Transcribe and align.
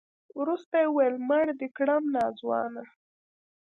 وروسته 0.39 0.73
يې 0.81 0.87
وويل 0.89 1.15
مړ 1.27 1.45
دې 1.59 1.67
کړم 1.77 2.03
ناځوانه. 2.15 2.83